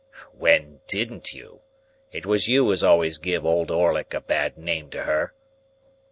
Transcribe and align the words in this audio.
"When 0.33 0.79
didn't 0.87 1.31
you? 1.35 1.61
It 2.11 2.25
was 2.25 2.47
you 2.47 2.71
as 2.71 2.83
always 2.83 3.19
give 3.19 3.45
Old 3.45 3.69
Orlick 3.69 4.15
a 4.15 4.21
bad 4.21 4.57
name 4.57 4.89
to 4.89 5.03
her." 5.03 5.35